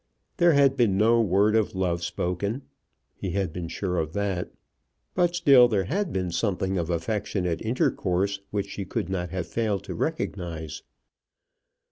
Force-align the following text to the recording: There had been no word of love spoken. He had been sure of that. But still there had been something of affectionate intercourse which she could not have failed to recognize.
There 0.37 0.53
had 0.53 0.75
been 0.75 0.97
no 0.97 1.21
word 1.21 1.55
of 1.55 1.75
love 1.75 2.03
spoken. 2.03 2.63
He 3.13 3.33
had 3.33 3.53
been 3.53 3.67
sure 3.67 3.97
of 3.99 4.13
that. 4.13 4.51
But 5.13 5.35
still 5.35 5.67
there 5.67 5.83
had 5.83 6.11
been 6.11 6.31
something 6.31 6.79
of 6.79 6.89
affectionate 6.89 7.61
intercourse 7.61 8.39
which 8.49 8.69
she 8.69 8.83
could 8.83 9.09
not 9.09 9.29
have 9.29 9.45
failed 9.45 9.83
to 9.83 9.93
recognize. 9.93 10.81